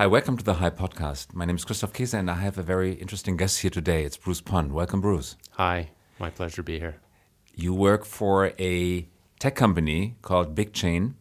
[0.00, 1.34] Hi, welcome to the High Podcast.
[1.34, 4.02] My name is Christoph Keese, and I have a very interesting guest here today.
[4.04, 4.72] It's Bruce Pon.
[4.72, 5.36] Welcome, Bruce.
[5.50, 6.96] Hi, my pleasure to be here.
[7.54, 9.06] You work for a
[9.38, 11.16] tech company called BigChain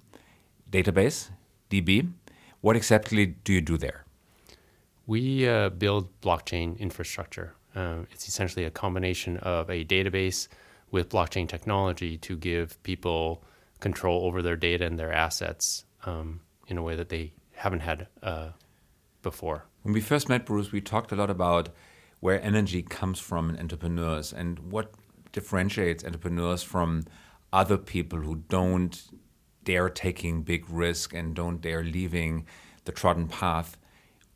[0.72, 1.30] Database,
[1.70, 2.14] DB.
[2.62, 4.06] What exactly do you do there?
[5.06, 7.56] We uh, build blockchain infrastructure.
[7.76, 10.48] Uh, it's essentially a combination of a database
[10.90, 13.44] with blockchain technology to give people
[13.82, 18.08] control over their data and their assets um, in a way that they haven't had
[18.24, 18.52] uh,
[19.22, 19.66] before.
[19.84, 21.70] When we first met Bruce, we talked a lot about
[22.20, 24.92] where energy comes from in entrepreneurs and what
[25.32, 27.06] differentiates entrepreneurs from
[27.54, 29.10] other people who don't
[29.64, 32.46] dare taking big risk and don't dare leaving
[32.86, 33.78] the trodden path.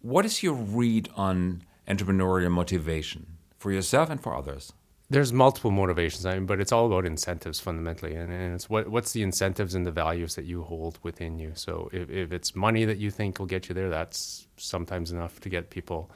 [0.01, 4.73] What is your read on entrepreneurial motivation for yourself and for others?
[5.13, 8.87] There's multiple motivations, I mean, but it's all about incentives fundamentally, and, and it's what
[8.87, 11.51] what's the incentives and the values that you hold within you.
[11.53, 15.39] So if, if it's money that you think will get you there, that's sometimes enough
[15.41, 16.09] to get people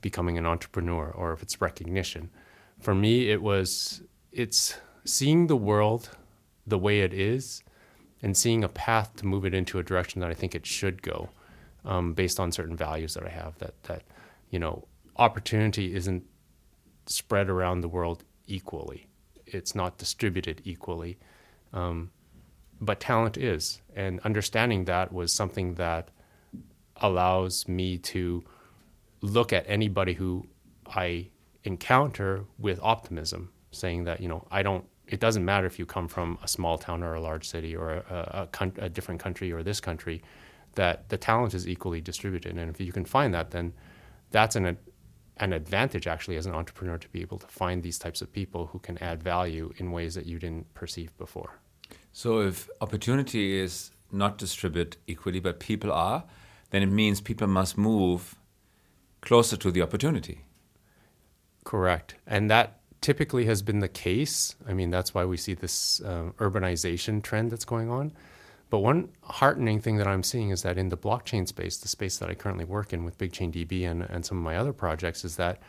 [0.00, 2.30] becoming an entrepreneur, or if it's recognition.
[2.78, 4.00] For me, it was
[4.32, 6.08] it's seeing the world
[6.66, 7.62] the way it is,
[8.22, 11.02] and seeing a path to move it into a direction that I think it should
[11.02, 11.28] go,
[11.84, 13.58] um, based on certain values that I have.
[13.58, 14.02] That that
[14.48, 16.24] you know, opportunity isn't
[17.04, 19.06] spread around the world equally.
[19.46, 21.18] It's not distributed equally.
[21.72, 22.10] Um,
[22.80, 23.80] but talent is.
[23.94, 26.10] And understanding that was something that
[26.96, 28.42] allows me to
[29.20, 30.46] look at anybody who
[30.86, 31.28] I
[31.64, 36.08] encounter with optimism, saying that, you know, I don't, it doesn't matter if you come
[36.08, 39.62] from a small town or a large city or a, a, a different country or
[39.62, 40.22] this country,
[40.74, 42.56] that the talent is equally distributed.
[42.56, 43.72] And if you can find that, then
[44.30, 44.78] that's an,
[45.40, 48.66] an advantage actually as an entrepreneur to be able to find these types of people
[48.66, 51.58] who can add value in ways that you didn't perceive before.
[52.12, 56.24] So if opportunity is not distributed equally, but people are,
[56.70, 58.36] then it means people must move
[59.22, 60.44] closer to the opportunity.
[61.64, 62.14] Correct.
[62.26, 64.54] And that typically has been the case.
[64.68, 68.12] I mean, that's why we see this uh, urbanization trend that's going on.
[68.70, 72.18] But one heartening thing that I'm seeing is that in the blockchain space, the space
[72.18, 75.36] that I currently work in with BigChainDB and, and some of my other projects, is
[75.36, 75.60] that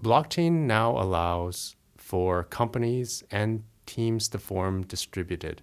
[0.00, 5.62] blockchain now allows for companies and teams to form distributed.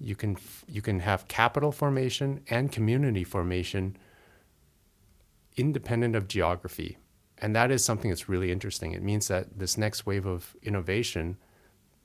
[0.00, 3.96] You can you can have capital formation and community formation
[5.56, 6.98] independent of geography.
[7.40, 8.92] And that is something that's really interesting.
[8.92, 11.36] It means that this next wave of innovation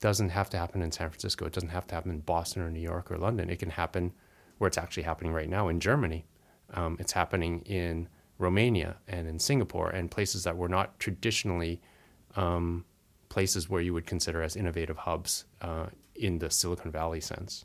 [0.04, 1.46] doesn't have to happen in San Francisco.
[1.46, 3.50] It doesn't have to happen in Boston or New York or London.
[3.50, 4.12] It can happen
[4.58, 6.26] where it's actually happening right now in Germany.
[6.74, 11.80] Um, it's happening in Romania and in Singapore and places that were not traditionally
[12.36, 12.84] um,
[13.30, 17.64] places where you would consider as innovative hubs uh, in the Silicon Valley sense.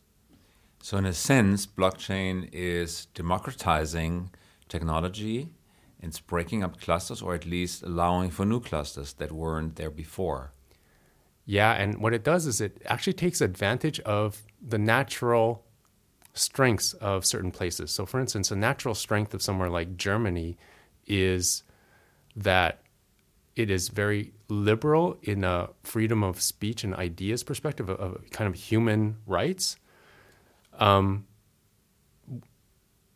[0.81, 4.31] So, in a sense, blockchain is democratizing
[4.69, 5.49] technology.
[6.01, 10.53] It's breaking up clusters, or at least allowing for new clusters that weren't there before.
[11.51, 15.65] Yeah, and what it does is it actually takes advantage of the natural
[16.35, 17.91] strengths of certain places.
[17.91, 20.59] So, for instance, a natural strength of somewhere like Germany
[21.07, 21.63] is
[22.37, 22.83] that
[23.57, 28.47] it is very liberal in a freedom of speech and ideas perspective of, of kind
[28.47, 29.79] of human rights,
[30.79, 31.27] um,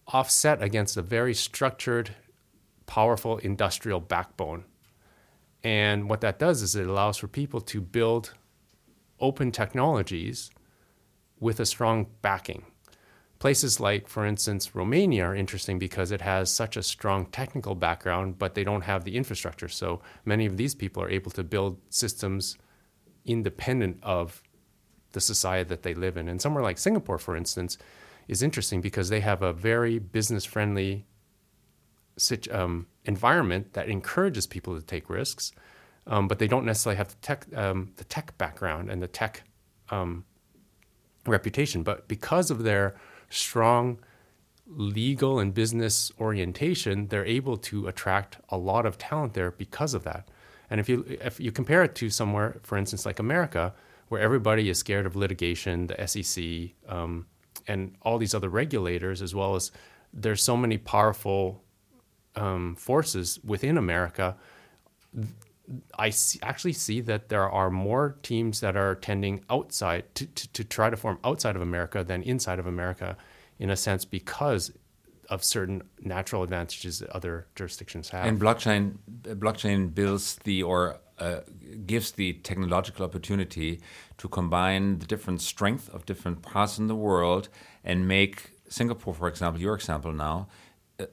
[0.06, 2.16] offset against a very structured,
[2.87, 4.64] powerful industrial backbone
[5.65, 8.34] and what that does is it allows for people to build
[9.21, 10.50] open technologies
[11.39, 12.65] with a strong backing.
[13.39, 18.39] Places like, for instance, Romania are interesting because it has such a strong technical background,
[18.39, 19.69] but they don't have the infrastructure.
[19.69, 22.56] So many of these people are able to build systems
[23.25, 24.43] independent of
[25.11, 26.29] the society that they live in.
[26.29, 27.79] And somewhere like Singapore, for instance,
[28.29, 31.05] is interesting because they have a very business friendly
[32.50, 35.53] um, environment that encourages people to take risks,
[36.06, 39.45] um, but they don't necessarily have the tech, um, the tech background and the tech
[39.91, 40.25] um,
[41.27, 41.83] reputation.
[41.83, 42.95] But because of their
[43.31, 43.99] strong
[44.67, 50.05] legal and business orientation, they're able to attract a lot of talent there because of
[50.05, 50.29] that.
[50.70, 53.75] And if you if you compare it to somewhere, for instance, like America,
[54.08, 57.26] where everybody is scared of litigation, the SEC, um,
[57.69, 59.70] and all these other regulators, as well as
[60.12, 61.62] there's so many powerful
[62.37, 64.37] um, forces within America,
[65.99, 70.52] I see, actually see that there are more teams that are tending outside to, to,
[70.52, 73.17] to, try to form outside of America than inside of America,
[73.58, 74.73] in a sense, because
[75.31, 78.26] of certain natural advantages that other jurisdictions have.
[78.26, 81.40] And blockchain, blockchain builds the or uh,
[81.87, 83.81] gives the technological opportunity
[84.19, 87.49] to combine the different strength of different parts in the world
[87.84, 90.49] and make Singapore, for example, your example now,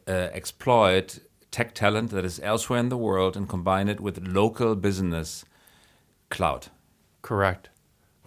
[0.08, 1.20] exploit
[1.52, 5.46] tech talent that is elsewhere in the world and combine it with local business
[6.30, 6.68] cloud.
[7.22, 7.70] Correct.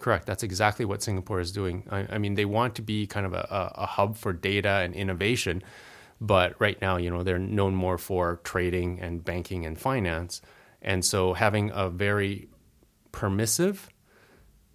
[0.00, 0.26] Correct.
[0.26, 1.84] That's exactly what Singapore is doing.
[1.90, 4.80] I, I mean, they want to be kind of a, a, a, hub for data
[4.84, 5.62] and innovation,
[6.20, 10.42] but right now, you know, they're known more for trading and banking and finance.
[10.80, 12.48] And so having a very
[13.12, 13.88] permissive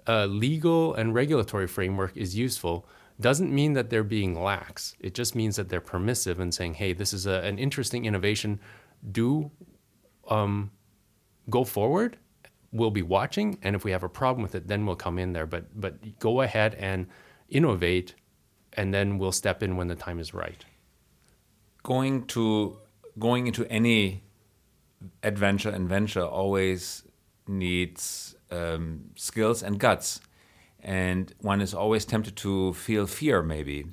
[0.08, 2.88] uh, legal and regulatory framework is useful
[3.20, 4.96] doesn't mean that they're being lax.
[5.00, 8.60] It just means that they're permissive and saying, hey, this is a, an interesting innovation.
[9.12, 9.52] Do
[10.28, 10.72] um,
[11.50, 12.18] go forward.
[12.72, 13.58] We'll be watching.
[13.64, 15.48] And if we have a problem with it, then we'll come in there.
[15.48, 17.08] But, but go ahead and
[17.50, 18.14] innovate,
[18.74, 20.64] and then we'll step in when the time is right.
[21.84, 22.78] Going to
[23.18, 24.24] going into any
[25.24, 27.04] adventure and venture always
[27.48, 30.20] needs um, skills and guts
[30.84, 33.86] and one is always tempted to feel fear maybe.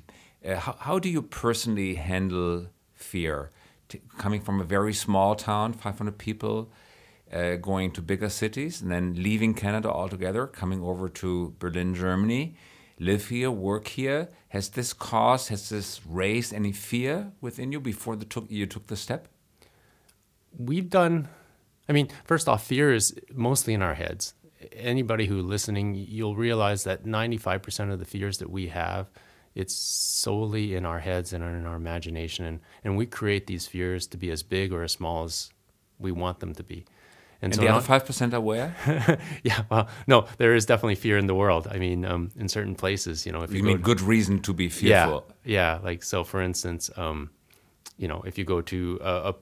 [0.45, 3.51] Uh, how, how, do you personally handle fear?
[3.89, 6.71] T coming from a very small town 500 people
[7.33, 12.55] uh, going to bigger cities and then leaving canada altogether coming over to berlin germany
[12.99, 14.29] live here work here.
[14.49, 18.87] Has this caused has this raised any fear within you before the took, you took
[18.87, 19.27] the step?
[20.57, 21.27] We've done
[21.87, 24.33] i mean first off fear is mostly in our heads
[24.73, 29.09] anybody who listening, you'll realize that 95% of the fears that we have,
[29.53, 32.45] it's solely in our heads and in our imagination.
[32.45, 35.51] And, and we create these fears to be as big or as small as
[35.99, 36.85] we want them to be.
[37.41, 38.75] And, and so the other five percent are where?
[39.43, 41.67] yeah, well, no, there is definitely fear in the world.
[41.69, 44.53] I mean, um, in certain places, you know, if you, you mean good reason to
[44.53, 45.25] be fearful.
[45.43, 45.79] Yeah, yeah.
[45.83, 47.29] Like so, for instance, um,
[47.97, 49.35] you know, if you go to a, a,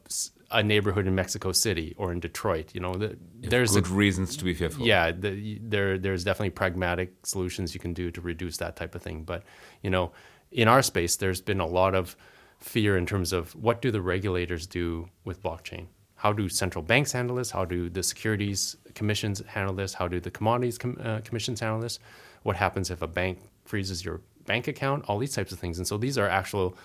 [0.53, 2.73] a neighborhood in Mexico City or in Detroit.
[2.73, 4.85] You know, the, there's good a, reasons to be fearful.
[4.85, 9.01] Yeah, the, there there's definitely pragmatic solutions you can do to reduce that type of
[9.01, 9.23] thing.
[9.23, 9.43] But
[9.81, 10.11] you know,
[10.51, 12.15] in our space, there's been a lot of
[12.63, 15.87] fear in terms of what do the regulators do with blockchain?
[16.15, 17.51] How do central banks handle this?
[17.51, 19.93] How do the securities commissions handle this?
[19.93, 21.99] How do the commodities com- uh, commissions handle this?
[22.43, 25.03] What happens if a bank freezes your bank account?
[25.09, 25.77] All these types of things.
[25.77, 26.77] And so these are actual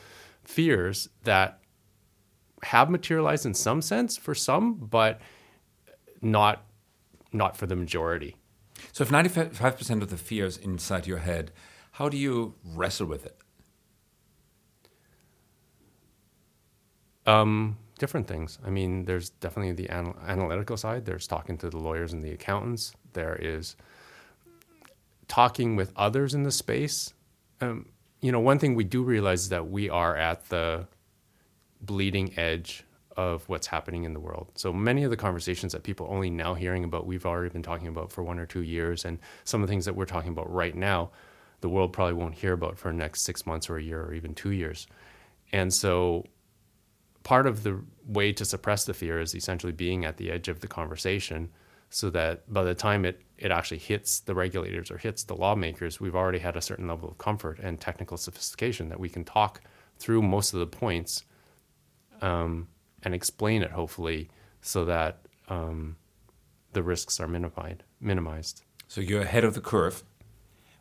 [0.43, 1.61] fears that
[2.65, 5.21] have materialized in some sense for some, but
[6.21, 6.65] not
[7.33, 8.37] not for the majority.
[8.93, 11.53] So if 95% of the fear is inside your head,
[11.93, 13.37] how do you wrestle with it?
[17.27, 18.59] Um, different things.
[18.65, 21.05] I mean, there's definitely the anal- analytical side.
[21.05, 22.93] There's talking to the lawyers and the accountants.
[23.13, 23.77] There is
[25.27, 27.13] talking with others in the space.
[27.61, 27.91] Um,
[28.23, 30.87] you know, one thing we do realize is that we are at the
[31.81, 32.85] bleeding edge
[33.17, 34.49] of what's happening in the world.
[34.55, 37.89] So many of the conversations that people only now hearing about, we've already been talking
[37.89, 40.53] about for one or two years, and some of the things that we're talking about
[40.53, 41.11] right now,
[41.61, 44.15] the world probably won't hear about for the next six months or a year or
[44.15, 44.87] even two years.
[45.51, 46.25] And so
[47.25, 50.61] part of the way to suppress the fear is essentially being at the edge of
[50.61, 51.51] the conversation
[51.91, 56.01] so that by the time it, it actually hits the regulators or hits the lawmakers,
[56.01, 59.61] we've already had a certain level of comfort and technical sophistication that we can talk
[59.99, 61.25] through most of the points
[62.20, 62.69] um,
[63.03, 64.29] and explain it hopefully
[64.61, 65.97] so that um,
[66.73, 67.82] the risks are minimized.
[68.00, 68.62] Minimized.
[68.87, 70.03] So you're ahead of the curve,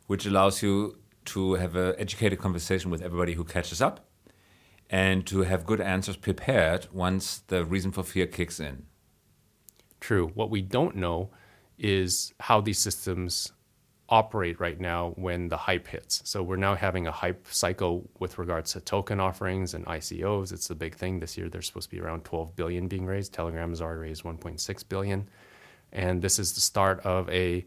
[0.06, 4.08] which allows you to have an educated conversation with everybody who catches up,
[4.88, 8.86] and to have good answers prepared once the reason for fear kicks in.
[10.00, 10.28] True.
[10.28, 11.30] What we don't know
[11.78, 13.52] is how these systems
[14.08, 16.22] operate right now when the hype hits.
[16.24, 20.52] So we're now having a hype cycle with regards to token offerings and ICOs.
[20.52, 21.48] It's the big thing this year.
[21.48, 23.34] There's supposed to be around 12 billion being raised.
[23.34, 25.28] Telegram has already raised 1.6 billion,
[25.92, 27.66] and this is the start of a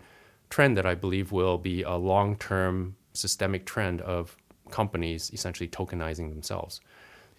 [0.50, 4.36] trend that I believe will be a long-term systemic trend of
[4.72, 6.82] companies essentially tokenizing themselves.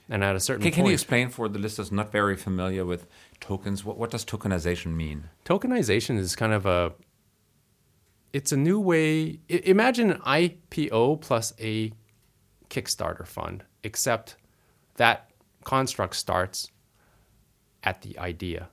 [0.09, 2.85] And at a certain can, point, can you explain for the listeners not very familiar
[2.85, 3.07] with
[3.41, 3.85] tokens?
[3.85, 5.29] What, what does tokenization mean?
[5.45, 6.93] Tokenization is kind of a
[8.33, 9.41] it's a new way.
[9.49, 11.93] Imagine an IPO plus a
[12.71, 14.37] Kickstarter fund, except
[14.97, 15.31] that
[15.65, 16.71] construct starts
[17.83, 18.69] at the idea.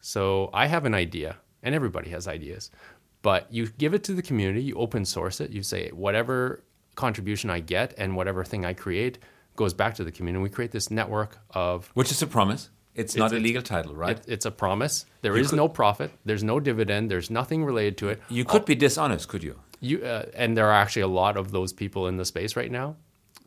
[0.00, 2.70] So I have an idea, and everybody has ideas,
[3.22, 7.50] but you give it to the community, you open source it, you say whatever contribution
[7.50, 9.18] I get and whatever thing I create
[9.56, 10.42] goes back to the community.
[10.42, 12.70] We create this network of which is a promise.
[12.98, 14.18] It's, not a legal title, right?
[14.18, 15.06] It, it's a promise.
[15.22, 16.10] There you is could, no profit.
[16.24, 17.10] There's no dividend.
[17.10, 18.20] There's nothing related to it.
[18.28, 19.58] You could be dishonest, could you?
[19.80, 22.70] You uh, and there are actually a lot of those people in the space right
[22.70, 22.96] now.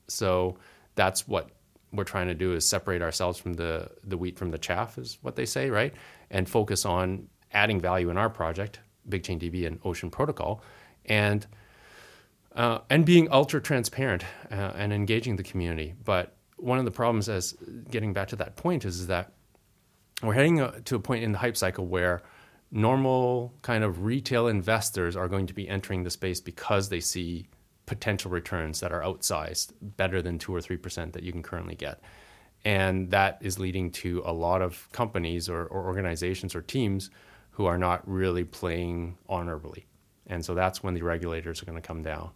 [0.08, 0.58] So
[0.96, 1.50] that's what
[1.92, 5.18] we're trying to do is separate ourselves from the the wheat from the chaff, is
[5.22, 5.94] what they say, right?
[6.30, 8.80] And focus on adding value in our project,
[9.10, 10.64] Big Chain DB and Ocean Protocol,
[11.06, 11.46] and
[12.56, 15.94] uh, and being ultra transparent uh, and engaging the community.
[16.04, 17.56] But one of the problems, as
[17.90, 19.34] getting back to that point, is, is that
[20.22, 22.22] we're heading uh, to a point in the hype cycle where
[22.72, 27.48] normal kind of retail investors are going to be entering the space because they see
[27.86, 31.76] potential returns that are outsized, better than two or three percent that you can currently
[31.76, 32.02] get.
[32.64, 37.10] And that is leading to a lot of companies or, or organizations or teams
[37.50, 39.88] who are not really playing honorably.
[40.28, 42.32] And so that's when the regulators are going to come down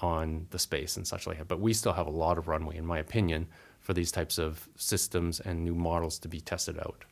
[0.00, 1.48] on the space and such like that.
[1.48, 3.48] But we still have a lot of runway, in my opinion,
[3.80, 7.04] for these types of systems and new models to be tested out.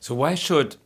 [0.00, 0.76] So why should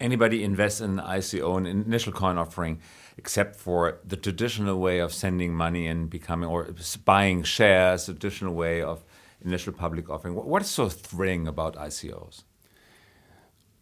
[0.00, 2.80] anybody invest in an ICO, an initial coin offering,
[3.16, 8.82] except for the traditional way of sending money and becoming or buying shares, traditional way
[8.82, 9.04] of
[9.40, 10.34] initial public offering?
[10.34, 12.44] What is so thrilling about ICOs?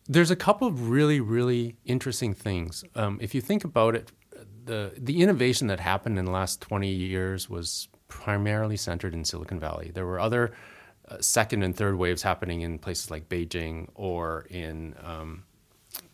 [0.08, 2.84] There's a couple of really, really interesting things.
[2.94, 4.10] Um, if you think about it,
[4.64, 9.60] the the innovation that happened in the last 20 years was primarily centered in Silicon
[9.60, 9.90] Valley.
[9.94, 10.52] There were other
[11.20, 15.44] second and third waves happening in places like Beijing or in um,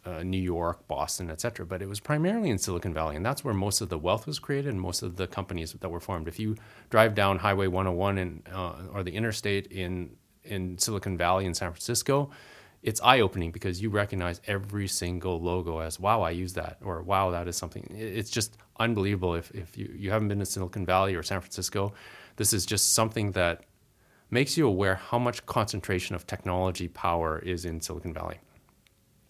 [0.04, 1.66] uh, New York, Boston, et cetera.
[1.66, 4.38] But it was primarily in Silicon Valley, and that's where most of the wealth was
[4.38, 6.28] created and most of the companies that were formed.
[6.28, 6.56] If you
[6.90, 11.72] drive down Highway 101 in, uh, or the interstate in in Silicon Valley in San
[11.72, 12.30] Francisco,
[12.82, 17.02] it's eye opening because you recognize every single logo as wow, I use that, or
[17.02, 17.84] wow, that is something.
[17.90, 19.34] It's just unbelievable.
[19.34, 21.92] If if you you haven't been to Silicon Valley or San Francisco,
[22.36, 23.64] this is just something that
[24.30, 28.38] makes you aware how much concentration of technology power is in Silicon Valley.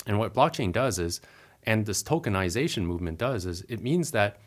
[0.07, 1.21] And what blockchain does is,
[1.65, 4.39] and this tokenization movement does, is it means that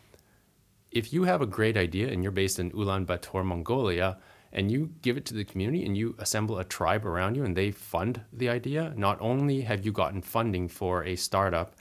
[0.91, 4.18] if you have a great idea and you're based in Ulaanbaatar, Mongolia,
[4.51, 7.56] and you give it to the community and you assemble a tribe around you and
[7.56, 11.75] they fund the idea, not only have you gotten funding for a startup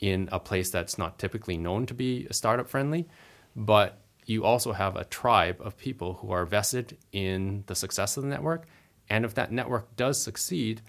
[0.00, 3.08] in a place that's not typically known to be startup friendly,
[3.56, 8.22] but you also have a tribe of people who are vested in the success of
[8.22, 8.66] the network.
[9.08, 10.80] And if that network does succeed,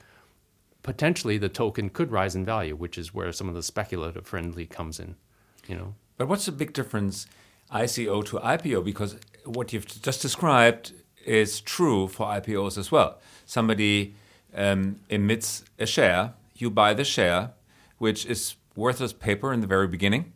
[0.83, 4.65] potentially the token could rise in value, which is where some of the speculative friendly
[4.65, 5.15] comes in.
[5.67, 5.95] You know.
[6.17, 7.27] But what's the big difference,
[7.73, 8.85] ICO to IPO?
[8.85, 10.93] Because what you've just described
[11.25, 13.19] is true for IPOs as well.
[13.45, 14.15] Somebody
[14.55, 17.51] um, emits a share, you buy the share,
[17.97, 20.33] which is worthless paper in the very beginning,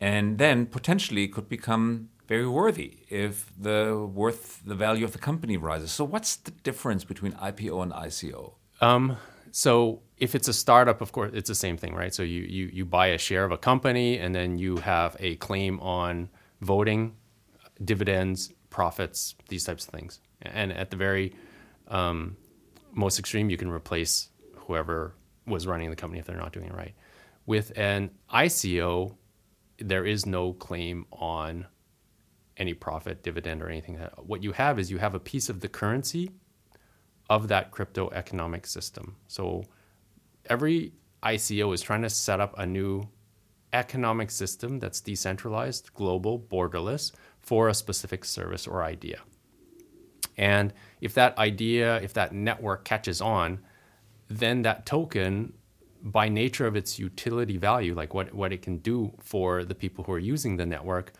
[0.00, 3.78] and then potentially could become very worthy if the
[4.20, 5.90] worth, the value of the company rises.
[5.92, 8.54] So, what's the difference between IPO and ICO?
[8.80, 9.16] Um,
[9.52, 12.14] so if it's a startup, of course, it's the same thing, right?
[12.14, 15.36] So you, you, you buy a share of a company and then you have a
[15.36, 16.30] claim on
[16.62, 17.14] voting,
[17.84, 20.20] dividends, profits, these types of things.
[20.40, 21.34] And at the very
[21.88, 22.38] um,
[22.92, 25.14] most extreme, you can replace whoever
[25.46, 26.94] was running the company if they're not doing it right.
[27.44, 29.16] With an ICO,
[29.78, 31.66] there is no claim on
[32.56, 33.96] any profit, dividend, or anything.
[34.16, 36.30] What you have is you have a piece of the currency
[37.30, 39.16] of that crypto economic system.
[39.26, 39.64] So
[40.46, 40.92] every
[41.22, 43.08] ICO is trying to set up a new
[43.72, 49.20] economic system that's decentralized, global, borderless for a specific service or idea.
[50.36, 53.60] And if that idea, if that network catches on,
[54.28, 55.54] then that token,
[56.02, 60.04] by nature of its utility value, like what, what it can do for the people
[60.04, 61.12] who are using the network,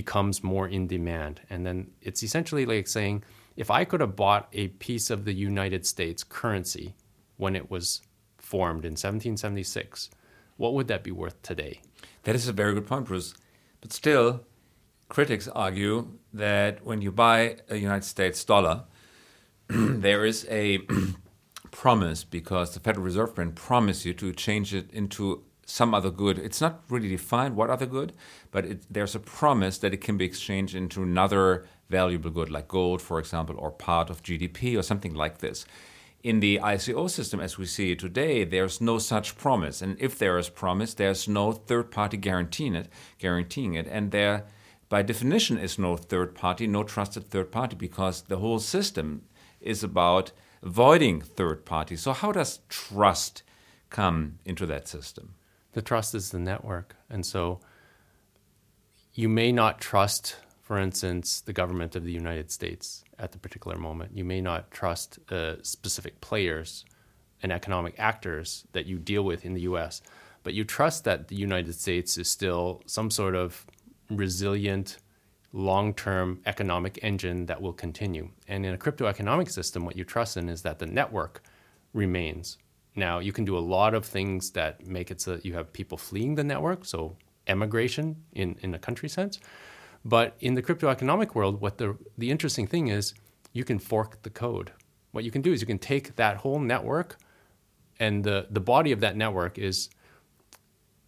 [0.00, 1.40] becomes more in demand.
[1.48, 3.24] And then it's essentially like saying,
[3.56, 6.94] if I could have bought a piece of the United States currency
[7.38, 8.02] when it was
[8.36, 10.10] formed in 1776,
[10.58, 11.80] what would that be worth today?
[12.24, 13.32] That is a very good point, Bruce.
[13.80, 14.44] But still,
[15.08, 18.84] critics argue that when you buy a United States dollar,
[19.68, 20.80] there is a
[21.70, 26.38] promise because the Federal Reserve Bank promised you to change it into some other good.
[26.38, 28.12] It's not really defined what other good,
[28.52, 32.68] but it, there's a promise that it can be exchanged into another valuable good, like
[32.68, 35.66] gold, for example, or part of GDP or something like this.
[36.22, 40.18] In the ICO system, as we see it today, there's no such promise, and if
[40.18, 44.46] there is promise, there's no third party guaranteeing it, guaranteeing it, and there,
[44.88, 49.22] by definition, is no third party, no trusted third party, because the whole system
[49.60, 50.32] is about
[50.62, 52.00] avoiding third parties.
[52.00, 53.42] So, how does trust
[53.90, 55.35] come into that system?
[55.76, 57.60] The trust is the network, and so
[59.12, 63.78] you may not trust for instance, the government of the United States at the particular
[63.78, 64.16] moment.
[64.16, 66.84] You may not trust uh, specific players
[67.40, 70.02] and economic actors that you deal with in the US,
[70.42, 73.64] but you trust that the United States is still some sort of
[74.10, 74.98] resilient,
[75.52, 78.30] long term economic engine that will continue.
[78.48, 81.44] And in a crypto economic system, what you trust in is that the network
[81.92, 82.58] remains.
[82.96, 85.72] Now, you can do a lot of things that make it so that you have
[85.72, 89.38] people fleeing the network, so emigration in, in a country sense
[90.06, 93.12] but in the crypto economic world, what the, the interesting thing is,
[93.52, 94.70] you can fork the code.
[95.10, 97.16] What you can do is you can take that whole network,
[97.98, 99.90] and the, the body of that network is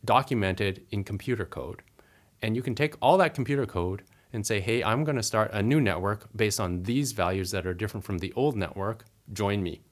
[0.05, 1.83] documented in computer code.
[2.43, 4.03] And you can take all that computer code
[4.33, 7.67] and say, hey, I'm going to start a new network based on these values that
[7.67, 9.05] are different from the old network.
[9.33, 9.83] Join me.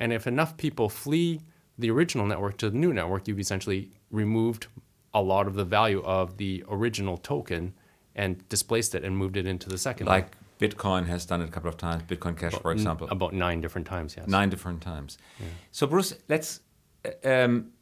[0.00, 1.42] And if enough people flee
[1.78, 4.66] the original network to the new network, you've essentially removed
[5.14, 7.74] a lot of the value of the original token
[8.16, 10.06] and displaced it and moved it into the second.
[10.06, 13.08] Like Bitcoin has done it a couple of times, Bitcoin Cash, about, for example.
[13.10, 14.26] About nine different times, yes.
[14.26, 15.18] Nine different times.
[15.38, 15.46] Yeah.
[15.70, 16.60] So, Bruce, let's
[17.24, 17.72] um,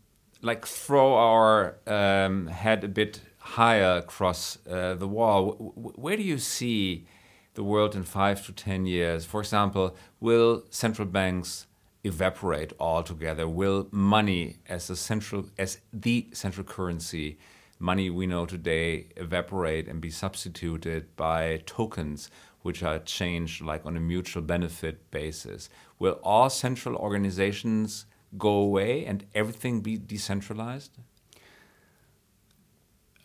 [0.43, 5.53] like throw our um, head a bit higher across uh, the wall.
[5.53, 7.07] W where do you see
[7.55, 9.25] the world in five to ten years?
[9.25, 11.68] For example, will central banks
[12.09, 13.47] evaporate altogether?
[13.49, 17.39] Will money as a central as the central currency,
[17.79, 22.31] money we know today, evaporate and be substituted by tokens?
[22.63, 25.71] which are changed like on a mutual benefit basis.
[25.99, 28.05] Will all central organizations
[28.37, 30.99] go away and everything be decentralized?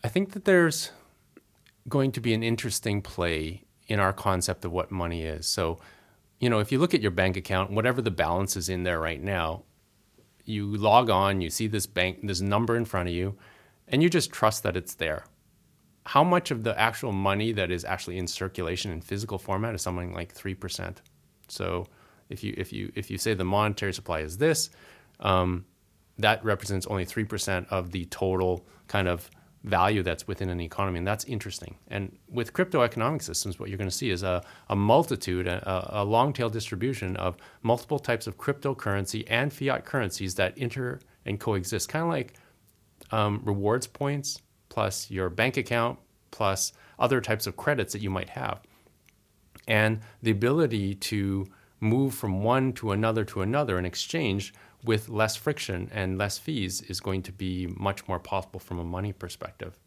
[0.02, 0.92] I think that there's
[1.88, 5.46] going to be an interesting play in our concept of what money is.
[5.46, 5.78] So,
[6.40, 9.00] you know, if you look at your bank account, whatever the balance is in there
[9.00, 9.62] right now,
[10.44, 13.36] you log on, you see this bank, this number in front of you,
[13.88, 15.24] and you just trust that it's there.
[16.06, 19.82] How much of the actual money that is actually in circulation in physical format is
[19.82, 21.00] something like three percent.
[21.48, 21.86] So,
[22.28, 24.68] if you if you if you say the monetary supply is this,
[25.20, 25.64] um,
[26.18, 29.30] that represents only three percent of the total kind of
[29.64, 31.76] value that's within an economy, and that's interesting.
[31.88, 36.02] And with crypto economic systems, what you're going to see is a, a multitude, a,
[36.02, 41.40] a long tail distribution of multiple types of cryptocurrency and fiat currencies that enter and
[41.40, 42.34] coexist, kind of like
[43.10, 45.98] um, rewards points plus your bank account
[46.30, 48.60] plus other types of credits that you might have.
[49.66, 51.46] And the ability to
[51.80, 54.52] move from one to another to another in exchange
[54.84, 58.84] with less friction and less fees is going to be much more possible from a
[58.84, 59.78] money perspective.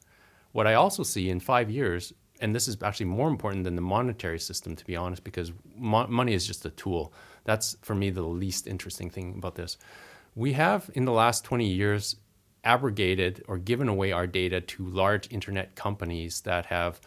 [0.51, 3.81] What I also see in five years, and this is actually more important than the
[3.81, 7.13] monetary system, to be honest, because mo- money is just a tool.
[7.43, 9.77] That's for me the least interesting thing about this.
[10.35, 12.15] We have in the last 20 years
[12.63, 16.99] abrogated or given away our data to large internet companies that have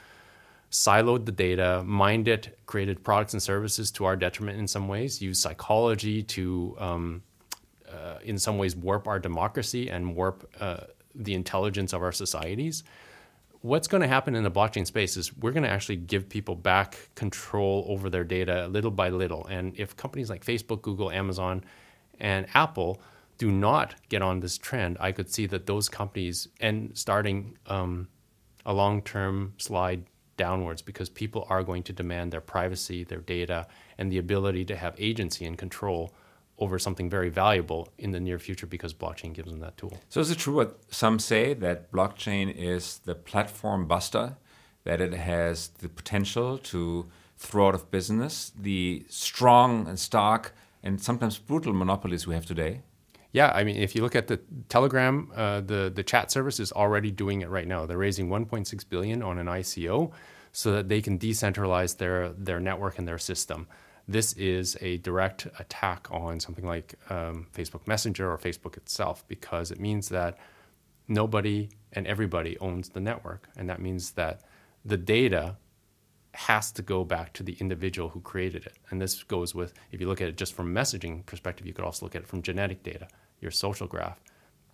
[0.70, 5.20] siloed the data, mined it, created products and services to our detriment in some ways,
[5.20, 7.22] used psychology to um,
[8.24, 10.78] in some ways warp our democracy and warp uh,
[11.14, 12.84] the intelligence of our societies.
[13.62, 16.54] What's going to happen in the blockchain space is we're going to actually give people
[16.54, 19.46] back control over their data little by little.
[19.46, 21.62] And if companies like Facebook, Google, Amazon,
[22.18, 23.02] and Apple
[23.36, 28.08] do not get on this trend, I could see that those companies and starting um,
[28.64, 30.04] a long term slide
[30.36, 33.66] downwards because people are going to demand their privacy, their data,
[33.98, 36.14] and the ability to have agency and control
[36.60, 39.98] over something very valuable in the near future because blockchain gives them that tool.
[40.08, 44.36] So is it true what some say that blockchain is the platform buster,
[44.84, 47.06] that it has the potential to
[47.38, 52.82] throw out of business the strong and stark and sometimes brutal monopolies we have today?
[53.32, 56.72] Yeah, I mean, if you look at the Telegram, uh, the the chat service is
[56.72, 57.86] already doing it right now.
[57.86, 60.10] They're raising 1.6 billion on an ICO,
[60.52, 63.68] so that they can decentralize their their network and their system
[64.10, 69.70] this is a direct attack on something like um, Facebook Messenger or Facebook itself because
[69.70, 70.36] it means that
[71.06, 73.48] nobody and everybody owns the network.
[73.56, 74.40] And that means that
[74.84, 75.56] the data
[76.34, 78.78] has to go back to the individual who created it.
[78.90, 81.84] And this goes with, if you look at it just from messaging perspective, you could
[81.84, 83.06] also look at it from genetic data,
[83.40, 84.20] your social graph,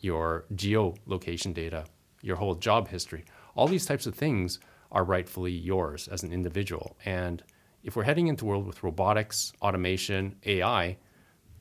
[0.01, 1.85] your geolocation data,
[2.23, 3.27] your whole job history.
[3.55, 6.97] All these types of things are rightfully yours as an individual.
[7.05, 7.43] And
[7.83, 10.97] if we're heading into a world with robotics, automation, AI,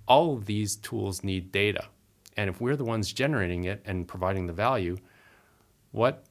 [0.07, 1.85] all of these tools need data.
[2.37, 4.97] And if we're the ones generating it and providing the value,
[5.91, 6.25] what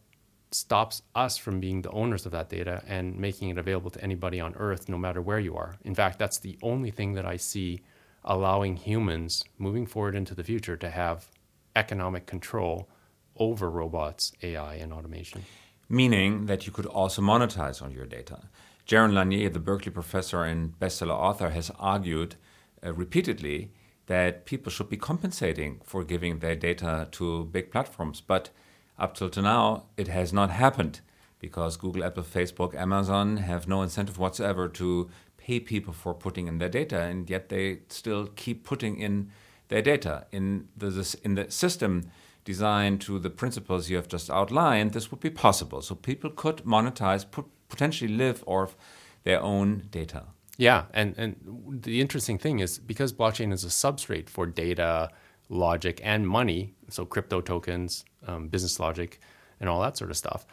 [0.51, 4.41] stops us from being the owners of that data and making it available to anybody
[4.41, 5.77] on earth, no matter where you are?
[5.85, 7.81] In fact, that's the only thing that I see
[8.25, 11.29] allowing humans moving forward into the future to have
[11.77, 12.89] economic control
[13.37, 15.45] over robots, AI, and automation.
[15.89, 18.41] Meaning that you could also monetize on your data.
[18.87, 22.37] Jaron Lanier, the Berkeley professor and bestseller author, has argued
[22.85, 23.73] uh, repeatedly
[24.07, 28.21] that people should be compensating for giving their data to big platforms.
[28.21, 28.51] But
[28.99, 31.01] up till now, it has not happened
[31.39, 36.59] because Google, Apple, Facebook, Amazon have no incentive whatsoever to pay people for putting in
[36.59, 39.31] their data, and yet they still keep putting in
[39.69, 42.11] their data in the in the system
[42.45, 44.93] designed to the principles you have just outlined.
[44.93, 48.77] This would be possible, so people could monetize, put potentially live off
[49.25, 50.25] their own data.
[50.57, 55.11] Yeah, and and the interesting thing is because blockchain is a substrate for data,
[55.49, 59.21] logic, and money, so crypto tokens, um, business logic,
[59.59, 60.47] and all that sort of stuff.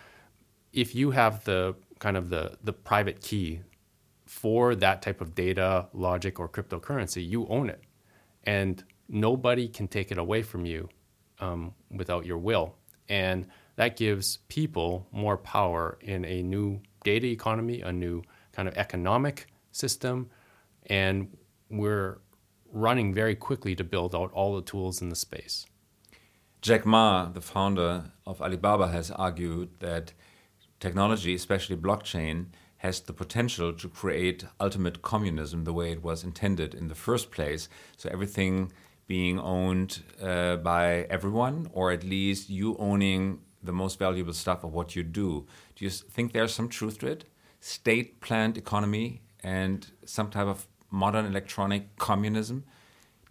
[0.73, 3.61] If you have the kind of the the private key
[4.25, 7.83] for that type of data, logic, or cryptocurrency, you own it,
[8.43, 10.89] and nobody can take it away from you
[11.39, 12.75] um, without your will,
[13.07, 13.45] and
[13.75, 19.47] that gives people more power in a new data economy, a new kind of economic
[19.71, 20.29] system,
[20.87, 21.35] and
[21.69, 22.19] we're
[22.71, 25.65] running very quickly to build out all the tools in the space.
[26.61, 30.13] Jack Ma, the founder of Alibaba, has argued that
[30.79, 36.73] technology, especially blockchain, has the potential to create ultimate communism the way it was intended
[36.73, 37.69] in the first place.
[37.97, 38.71] So everything
[39.07, 44.73] being owned uh, by everyone, or at least you owning the most valuable stuff of
[44.73, 45.45] what you do.
[45.75, 47.25] Do you think there's some truth to it?
[47.59, 52.63] State planned economy and some type of modern electronic communism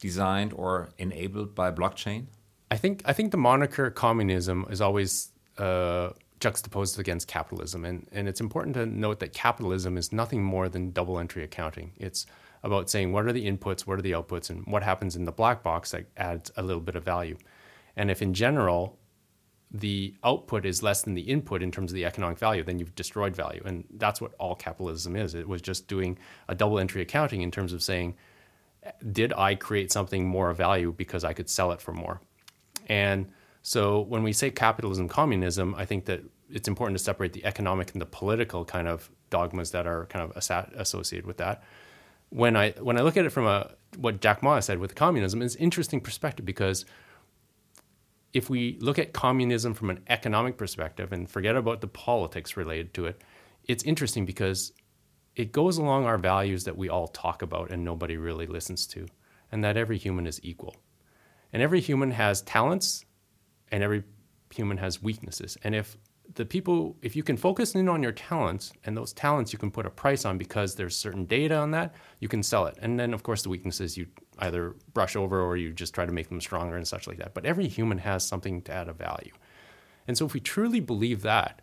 [0.01, 2.27] designed or enabled by blockchain?
[2.71, 8.29] I think I think the moniker communism is always uh, juxtaposed against capitalism, and and
[8.29, 11.93] it's important to note that capitalism is nothing more than double entry accounting.
[11.99, 12.27] It's
[12.63, 15.33] about saying what are the inputs, what are the outputs, and what happens in the
[15.33, 17.37] black box that adds a little bit of value.
[17.97, 18.99] And if in general
[19.73, 22.95] the output is less than the input in terms of the economic value, then you've
[22.95, 23.63] destroyed value.
[23.65, 25.35] And that's what all capitalism is.
[25.35, 28.17] It was just doing a double entry accounting in terms of saying,
[29.13, 32.21] did I create something more of value because I could sell it for more?
[32.89, 33.31] And
[33.63, 37.93] so when we say capitalism, communism, I think that it's important to separate the economic
[37.93, 40.37] and the political kind of dogmas that are kind of
[40.77, 41.63] associated with that.
[42.31, 45.43] When I when I look at it from a what Jack Ma said with communism,
[45.43, 46.85] it's an interesting perspective because
[48.33, 52.95] if we look at communism from an economic perspective and forget about the politics related
[52.95, 53.23] to it,
[53.65, 54.73] it's interesting because
[55.37, 59.07] it goes along our values that we all talk about and nobody really listens to,
[59.51, 60.77] and that every human is equal.
[61.53, 63.05] And every human has talents
[63.73, 64.05] and every
[64.55, 65.57] human has weaknesses.
[65.65, 65.97] And if
[66.35, 69.71] the people, if you can focus in on your talents, and those talents you can
[69.71, 72.77] put a price on because there's certain data on that, you can sell it.
[72.81, 74.07] And then, of course, the weaknesses you
[74.39, 77.35] either brush over or you just try to make them stronger and such like that.
[77.35, 79.33] But every human has something to add a value.
[80.07, 81.63] And so, if we truly believe that,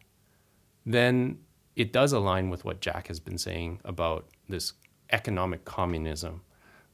[0.85, 1.39] then
[1.75, 4.73] it does align with what Jack has been saying about this
[5.11, 6.41] economic communism.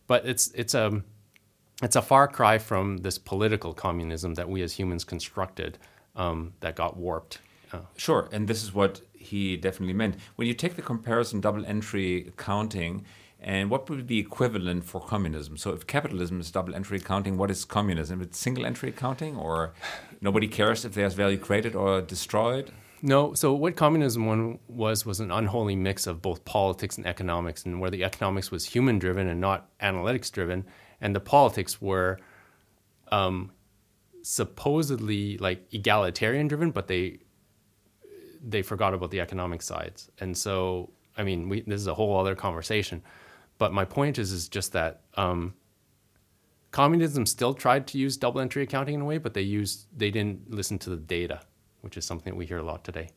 [0.07, 1.03] But it's, it's a
[1.81, 5.77] it's a far cry from this political communism that we as humans constructed
[6.15, 7.39] um, that got warped
[7.73, 7.87] Oh.
[7.97, 10.15] Sure, and this is what he definitely meant.
[10.35, 13.05] When you take the comparison double entry accounting,
[13.39, 15.57] and what would be the equivalent for communism?
[15.57, 18.21] So, if capitalism is double entry accounting, what is communism?
[18.21, 19.73] It's single entry accounting, or
[20.21, 22.71] nobody cares if there's value created or destroyed?
[23.01, 23.33] No.
[23.33, 27.81] So, what communism one was was an unholy mix of both politics and economics, and
[27.81, 30.65] where the economics was human driven and not analytics driven,
[31.01, 32.19] and the politics were
[33.11, 33.51] um,
[34.21, 37.19] supposedly like egalitarian driven, but they
[38.43, 40.11] they forgot about the economic sides.
[40.19, 43.01] And so, I mean, we, this is a whole other conversation.
[43.57, 45.53] But my point is, is just that um,
[46.71, 50.11] communism still tried to use double entry accounting in a way, but they used they
[50.11, 51.39] didn't listen to the data,
[51.81, 53.09] which is something that we hear a lot today,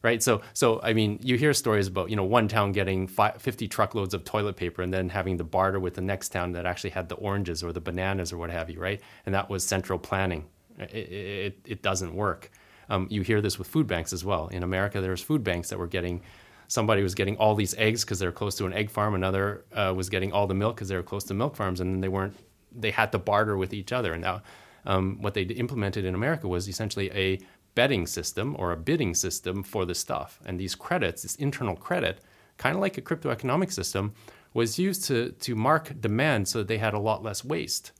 [0.00, 0.22] right?
[0.22, 4.14] So, so I mean, you hear stories about you know one town getting 50 truckloads
[4.14, 7.08] of toilet paper and then having to barter with the next town that actually had
[7.08, 9.00] the oranges or the bananas or what have you, right?
[9.26, 10.46] And that was central planning.
[10.78, 12.50] It, it, it doesn't work.
[12.92, 14.48] Um, you hear this with food banks as well.
[14.48, 16.20] In America, there's food banks that were getting
[16.68, 19.14] somebody was getting all these eggs because they're close to an egg farm.
[19.14, 22.02] Another uh, was getting all the milk because they were close to milk farms, and
[22.02, 22.36] they weren't.
[22.70, 24.12] They had to barter with each other.
[24.12, 24.42] And now,
[24.86, 27.38] um, what they implemented in America was essentially a
[27.74, 30.38] betting system or a bidding system for the stuff.
[30.44, 32.20] And these credits, this internal credit,
[32.58, 34.14] kind of like a crypto economic system,
[34.52, 37.92] was used to to mark demand so that they had a lot less waste.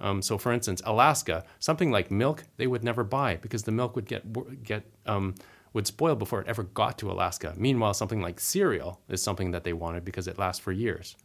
[0.00, 3.96] Um, so, for instance, Alaska, something like milk, they would never buy because the milk
[3.96, 4.22] would get
[4.62, 5.34] get um,
[5.72, 7.54] would spoil before it ever got to Alaska.
[7.56, 11.16] Meanwhile, something like cereal is something that they wanted because it lasts for years.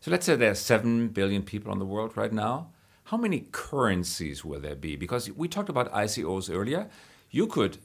[0.00, 2.70] So let's say there are seven billion people in the world right now.
[3.04, 4.96] How many currencies will there be?
[4.96, 6.88] Because we talked about ICOs earlier.
[7.30, 7.78] You could,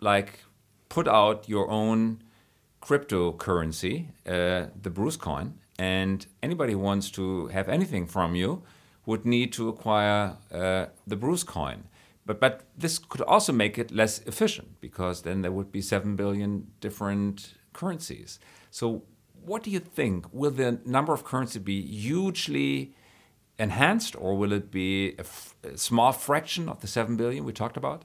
[0.00, 0.40] like,
[0.88, 2.22] put out your own
[2.82, 8.62] cryptocurrency, uh, the Bruce coin, and anybody who wants to have anything from you
[9.06, 11.84] would need to acquire uh, the Bruce coin.
[12.26, 16.16] But, but this could also make it less efficient because then there would be 7
[16.16, 18.40] billion different currencies.
[18.70, 19.04] So,
[19.44, 20.26] what do you think?
[20.32, 22.94] Will the number of currency be hugely
[23.58, 28.04] enhanced or will it be a, small fraction of the 7 billion we talked about?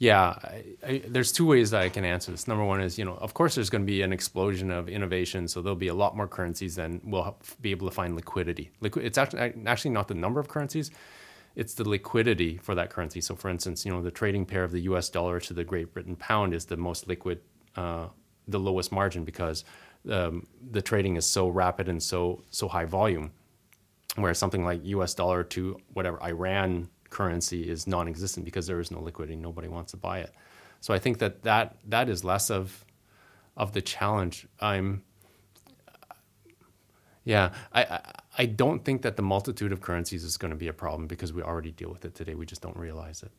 [0.00, 2.48] Yeah, I, I, there's two ways that I can answer this.
[2.48, 5.46] Number one is, you know, of course, there's going to be an explosion of innovation,
[5.46, 8.70] so there'll be a lot more currencies than we'll be able to find liquidity.
[8.82, 10.90] Liqu- it's actually actually not the number of currencies;
[11.54, 13.20] it's the liquidity for that currency.
[13.20, 15.10] So, for instance, you know, the trading pair of the U.S.
[15.10, 17.42] dollar to the Great Britain pound is the most liquid,
[17.76, 18.06] uh,
[18.48, 19.64] the lowest margin because
[20.10, 23.32] um, the trading is so rapid and so so high volume.
[24.16, 25.12] Whereas something like U.S.
[25.12, 29.36] dollar to whatever Iran currency is non-existent because there is no liquidity.
[29.36, 30.32] Nobody wants to buy it.
[30.80, 32.84] So I think that that, that is less of
[33.56, 34.46] of the challenge.
[34.60, 35.02] I'm
[37.24, 38.00] yeah, I, I
[38.38, 41.32] I don't think that the multitude of currencies is going to be a problem because
[41.32, 42.34] we already deal with it today.
[42.34, 43.32] We just don't realize it.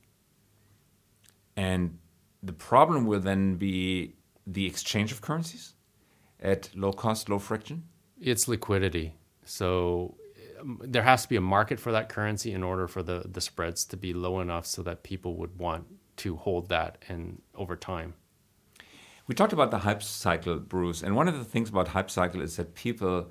[1.56, 1.98] And
[2.44, 4.14] the problem will then be
[4.46, 5.74] the exchange of currencies
[6.40, 7.86] at low cost, low friction.
[8.20, 9.16] It's liquidity.
[9.46, 10.16] So
[10.64, 13.86] there has to be a market for that currency in order for the, the spreads
[13.86, 15.86] to be low enough so that people would want
[16.18, 18.14] to hold that and over time.
[19.28, 22.42] We talked about the hype cycle, Bruce, and one of the things about hype cycle
[22.42, 23.30] is that people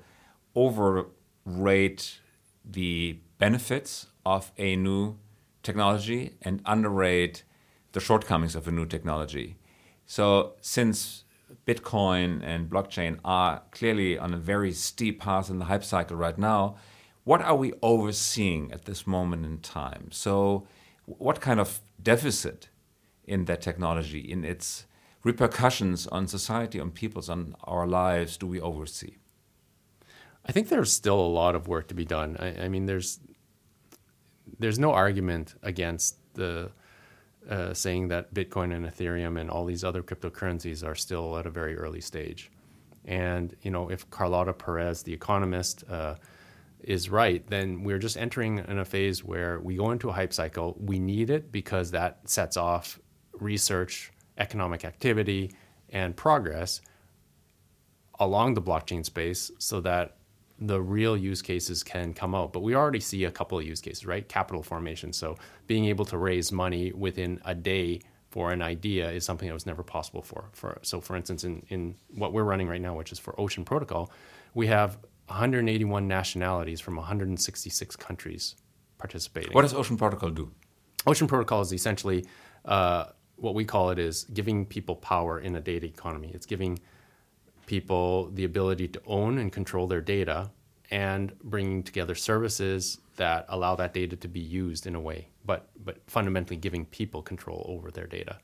[0.55, 2.19] overrate
[2.65, 5.17] the benefits of a new
[5.63, 7.43] technology and underrate
[7.91, 9.57] the shortcomings of a new technology.
[10.05, 11.23] So since
[11.65, 16.37] Bitcoin and blockchain are clearly on a very steep path in the hype cycle right
[16.37, 16.77] now,
[17.23, 20.09] what are we overseeing at this moment in time?
[20.11, 20.67] So,
[21.05, 22.69] what kind of deficit
[23.25, 24.85] in that technology, in its
[25.23, 29.17] repercussions on society, on people's, on our lives, do we oversee?
[30.45, 32.37] I think there's still a lot of work to be done.
[32.39, 33.19] I, I mean, there's
[34.59, 36.71] there's no argument against the
[37.49, 41.49] uh, saying that Bitcoin and Ethereum and all these other cryptocurrencies are still at a
[41.49, 42.51] very early stage.
[43.05, 46.15] And you know, if Carlota Perez, the economist, uh,
[46.83, 50.33] is right, then we're just entering in a phase where we go into a hype
[50.33, 50.75] cycle.
[50.79, 52.99] We need it because that sets off
[53.33, 55.53] research, economic activity,
[55.89, 56.81] and progress
[58.19, 60.17] along the blockchain space so that
[60.59, 62.53] the real use cases can come out.
[62.53, 64.27] But we already see a couple of use cases, right?
[64.27, 65.11] Capital formation.
[65.11, 69.53] So being able to raise money within a day for an idea is something that
[69.53, 70.49] was never possible for.
[70.53, 73.65] for so for instance, in, in what we're running right now, which is for Ocean
[73.65, 74.11] Protocol,
[74.53, 74.99] we have
[75.31, 78.55] 181 nationalities from 166 countries
[78.97, 79.53] participating.
[79.53, 80.51] What does Ocean Protocol do?
[81.07, 82.25] Ocean Protocol is essentially
[82.65, 83.05] uh,
[83.37, 86.31] what we call it is giving people power in a data economy.
[86.33, 86.79] It's giving
[87.65, 90.51] people the ability to own and control their data
[90.91, 95.69] and bringing together services that allow that data to be used in a way, but
[95.85, 98.37] but fundamentally giving people control over their data.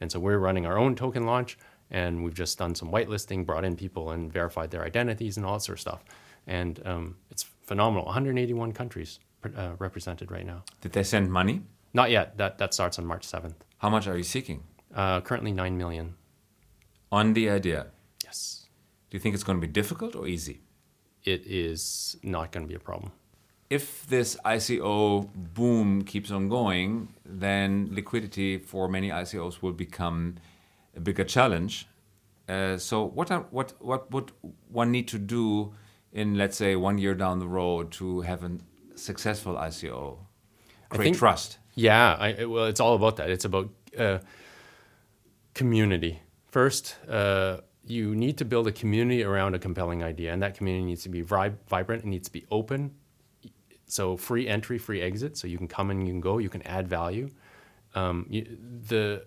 [0.00, 1.56] And so we're running our own token launch,
[1.90, 5.54] and we've just done some whitelisting, brought in people, and verified their identities and all
[5.54, 6.04] that sort of stuff
[6.46, 8.04] and um, it's phenomenal.
[8.04, 9.18] 181 countries
[9.56, 10.62] uh, represented right now.
[10.80, 11.62] Did they send money?
[11.92, 12.36] Not yet.
[12.38, 13.54] That that starts on March 7th.
[13.78, 14.64] How much are you seeking?
[14.94, 16.14] Uh, currently nine million.
[17.12, 17.86] On the idea.
[18.24, 18.66] Yes.
[19.10, 20.60] Do you think it's going to be difficult or easy?
[21.24, 23.12] It is not going to be a problem.
[23.70, 30.36] If this ICO boom keeps on going, then liquidity for many ICOs will become
[30.96, 31.86] a bigger challenge.
[32.48, 34.32] Uh, so, what are, what what would
[34.68, 35.72] one need to do
[36.14, 38.52] in let's say one year down the road to have a
[38.94, 40.18] successful ICO?
[40.88, 41.58] Create think, trust.
[41.74, 43.28] Yeah, I, well, it's all about that.
[43.28, 44.20] It's about uh,
[45.52, 46.20] community.
[46.46, 50.84] First, uh, you need to build a community around a compelling idea, and that community
[50.84, 52.04] needs to be vib- vibrant.
[52.04, 52.92] It needs to be open.
[53.86, 55.36] So free entry, free exit.
[55.36, 56.38] So you can come and you can go.
[56.38, 57.28] You can add value.
[57.94, 58.56] Um, you,
[58.88, 59.26] the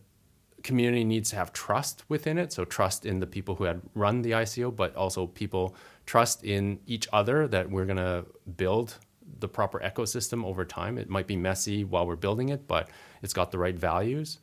[0.63, 2.51] community needs to have trust within it.
[2.51, 5.75] So trust in the people who had run the ICO, but also people
[6.07, 8.97] trust in each other that we're going to build
[9.39, 10.97] the proper ecosystem over time.
[10.97, 12.89] It might be messy while we're building it, but
[13.21, 14.39] it's got the right values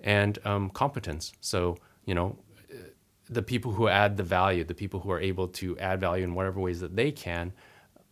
[0.00, 1.32] and um, competence.
[1.40, 2.36] So, you know,
[3.28, 6.34] the people who add the value, the people who are able to add value in
[6.34, 7.52] whatever ways that they can,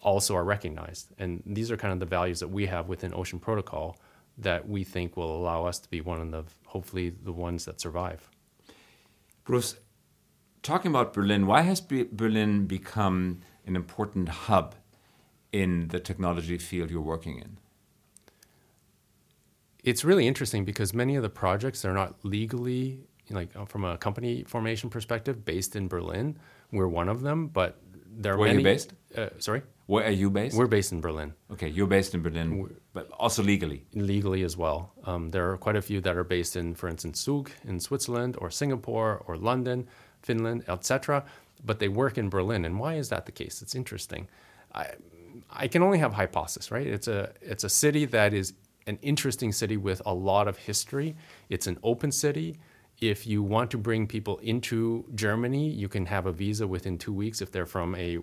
[0.02, 1.08] also are recognized.
[1.18, 3.98] And these are kind of the values that we have within Ocean Protocol
[4.38, 7.80] that we think will allow us to be one of the, hopefully, the ones that
[7.80, 8.30] survive.
[9.44, 9.76] Bruce,
[10.62, 14.75] talking about Berlin, why has Berlin become an important hub
[15.53, 17.59] in the technology field you're working in?
[19.83, 23.96] It's really interesting because many of the projects are not legally, like uh, from a
[23.96, 26.38] company formation perspective, based in Berlin.
[26.70, 28.59] We're one of them, but there are Where many.
[28.59, 28.92] are you based?
[29.16, 29.62] Uh, sorry.
[29.87, 30.57] Where are you based?
[30.57, 31.35] We're based in Berlin.
[31.51, 33.87] Okay, you're based in Berlin, We're, but also legally.
[33.94, 34.92] Legally as well.
[35.05, 38.37] Um, there are quite a few that are based in, for instance, Zug in Switzerland,
[38.38, 39.88] or Singapore, or London.
[40.22, 41.24] Finland, etc.
[41.64, 43.62] But they work in Berlin, and why is that the case?
[43.62, 44.28] It's interesting.
[44.74, 44.87] I,
[45.50, 46.87] I can only have hypothesis, right?
[46.87, 48.54] It's a it's a city that is
[48.87, 51.16] an interesting city with a lot of history.
[51.48, 52.59] It's an open city.
[53.00, 57.12] If you want to bring people into Germany, you can have a visa within two
[57.12, 58.18] weeks if they're from a,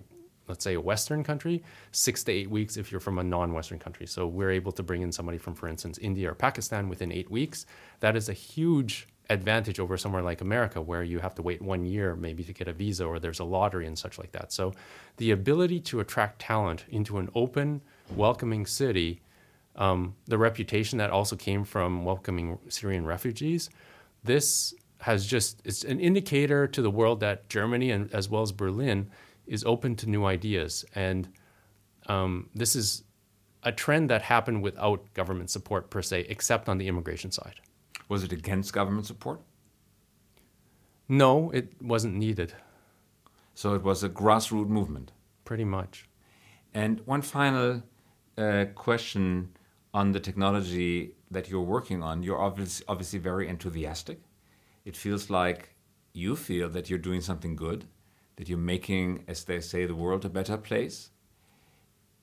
[0.48, 3.80] let's say, a Western country, six to eight weeks if you're from a non Western
[3.80, 4.06] country.
[4.06, 7.32] So we're able to bring in somebody from, for instance, India or Pakistan within eight
[7.32, 7.66] weeks.
[8.02, 11.86] That is a huge advantage over somewhere like America, where you have to wait one
[11.86, 14.52] year maybe to get a visa or there's a lottery and such like that.
[14.52, 14.74] So
[15.18, 17.82] the ability to attract talent into an open,
[18.16, 19.22] welcoming city,
[19.76, 23.70] um, the reputation that also came from welcoming Syrian refugees,
[24.24, 28.52] this has just it's an indicator to the world that Germany and as well as
[28.52, 29.10] Berlin
[29.46, 31.30] is open to new ideas and
[32.08, 33.04] um, this is
[33.64, 37.60] a trend that happened without government support per se, except on the immigration side.
[38.08, 39.42] Was it against government support?
[41.10, 42.54] No, it wasn't needed.
[43.54, 45.12] So it was a grassroots movement.
[45.46, 46.08] Pretty much.
[46.74, 47.84] And one final
[48.38, 49.50] uh, question
[49.94, 52.24] on the technology that you're working on.
[52.24, 54.22] You're obviously, obviously very enthusiastic.
[54.86, 55.74] It feels like
[56.14, 57.86] you feel that you're doing something good,
[58.36, 61.10] that you're making, as they say, the world a better place.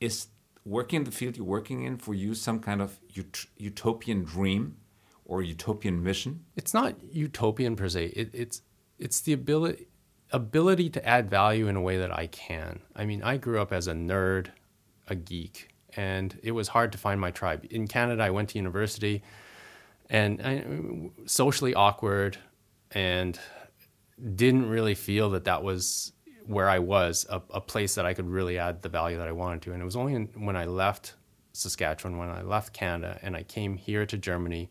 [0.00, 0.28] Is
[0.64, 4.76] working in the field you're working in for you some kind of ut utopian dream
[5.24, 6.44] or utopian mission?
[6.56, 8.06] It's not utopian per se.
[8.16, 8.62] It, it's
[8.98, 9.88] it's the ability
[10.30, 12.80] ability to add value in a way that I can.
[12.96, 14.48] I mean, I grew up as a nerd,
[15.08, 17.66] a geek, and it was hard to find my tribe.
[17.70, 19.22] In Canada, I went to university,
[20.10, 20.64] and I,
[21.26, 22.38] socially awkward,
[22.90, 23.38] and
[24.34, 26.12] didn't really feel that that was
[26.46, 29.32] where I was a, a, place that I could really add the value that I
[29.32, 29.72] wanted to.
[29.72, 31.14] And it was only in, when I left
[31.52, 34.68] Saskatchewan, when I left Canada, and I came here to Germany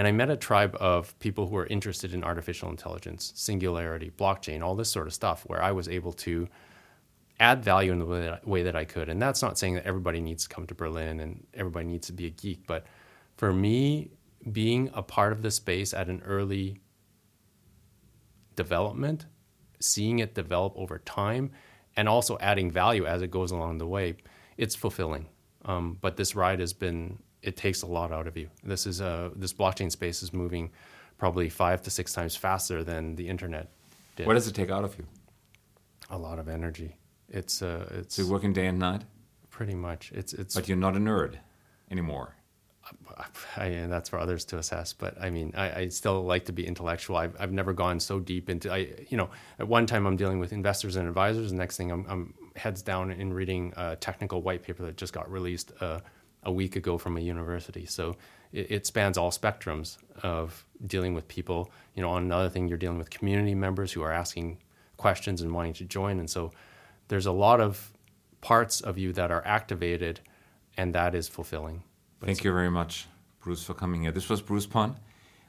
[0.00, 4.62] and I met a tribe of people who are interested in artificial intelligence, singularity, blockchain,
[4.62, 6.48] all this sort of stuff, where I was able to
[7.38, 9.10] add value in the way that, I, way that I could.
[9.10, 12.14] And that's not saying that everybody needs to come to Berlin and everybody needs to
[12.14, 12.86] be a geek, but
[13.36, 14.12] for me,
[14.50, 16.80] being a part of the space at an early
[18.56, 19.26] development,
[19.80, 21.50] seeing it develop over time,
[21.94, 24.16] and also adding value as it goes along the way,
[24.56, 25.26] it's fulfilling.
[25.66, 28.48] Um, but this ride has been it takes a lot out of you.
[28.62, 30.70] This is a this blockchain space is moving
[31.18, 33.68] probably five to six times faster than the internet
[34.16, 34.26] did.
[34.26, 35.06] What does it take out of you?
[36.10, 36.96] A lot of energy.
[37.28, 38.16] It's uh, it's.
[38.16, 39.02] So you're working day and night.
[39.50, 40.12] Pretty much.
[40.14, 40.54] It's it's.
[40.54, 41.36] But you're not a nerd
[41.90, 42.34] anymore.
[43.56, 44.92] I, and that's for others to assess.
[44.92, 47.16] But I mean, I, I, still like to be intellectual.
[47.16, 48.72] I've, I've never gone so deep into.
[48.72, 51.50] I you know, at one time I'm dealing with investors and advisors.
[51.50, 55.12] The next thing I'm, I'm heads down in reading a technical white paper that just
[55.12, 55.72] got released.
[55.80, 56.00] Uh,
[56.42, 57.86] a week ago from a university.
[57.86, 58.16] So
[58.52, 61.70] it, it, spans all spectrums of dealing with people.
[61.94, 64.58] You know, on another thing, you're dealing with community members who are asking
[64.96, 66.18] questions and wanting to join.
[66.18, 66.52] And so
[67.08, 67.92] there's a lot of
[68.40, 70.20] parts of you that are activated,
[70.76, 71.82] and that is fulfilling.
[72.18, 73.06] But Thank you very much,
[73.42, 74.12] Bruce, for coming here.
[74.12, 74.96] This was Bruce Pon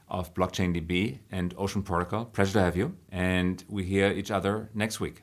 [0.08, 2.26] of BigchainDB and Ocean Protocol.
[2.26, 2.94] Pleasure to have you.
[3.10, 5.22] And we hear each other next week.